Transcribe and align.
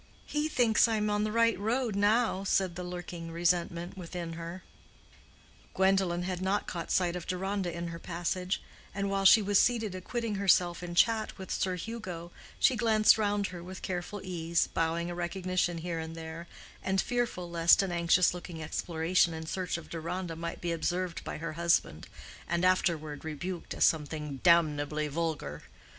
"He 0.25 0.49
thinks 0.49 0.87
I 0.87 0.95
am 0.95 1.11
in 1.11 1.23
the 1.23 1.31
right 1.31 1.59
road 1.59 1.95
now," 1.95 2.43
said 2.43 2.75
the 2.75 2.83
lurking 2.83 3.29
resentment 3.29 3.95
within 3.95 4.33
her. 4.33 4.63
Gwendolen 5.75 6.23
had 6.23 6.41
not 6.41 6.65
caught 6.65 6.89
sight 6.89 7.15
of 7.15 7.27
Deronda 7.27 7.71
in 7.71 7.89
her 7.89 7.99
passage, 7.99 8.63
and 8.95 9.11
while 9.11 9.25
she 9.25 9.43
was 9.43 9.59
seated 9.59 9.93
acquitting 9.93 10.37
herself 10.41 10.81
in 10.81 10.95
chat 10.95 11.37
with 11.37 11.51
Sir 11.51 11.75
Hugo, 11.75 12.31
she 12.57 12.75
glanced 12.75 13.19
round 13.19 13.45
her 13.49 13.61
with 13.61 13.83
careful 13.83 14.21
ease, 14.23 14.65
bowing 14.73 15.11
a 15.11 15.13
recognition 15.13 15.77
here 15.77 15.99
and 15.99 16.15
there, 16.15 16.47
and 16.81 16.99
fearful 16.99 17.47
lest 17.47 17.83
an 17.83 17.91
anxious 17.91 18.33
looking 18.33 18.59
exploration 18.59 19.35
in 19.35 19.45
search 19.45 19.77
of 19.77 19.87
Deronda 19.91 20.35
might 20.35 20.61
be 20.61 20.71
observed 20.71 21.23
by 21.23 21.37
her 21.37 21.53
husband, 21.53 22.07
and 22.49 22.65
afterward 22.65 23.23
rebuked 23.23 23.75
as 23.75 23.83
something 23.83 24.37
"damnably 24.41 25.07
vulgar." 25.07 25.61